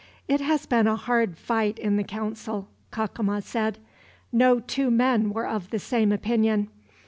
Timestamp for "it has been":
0.27-0.87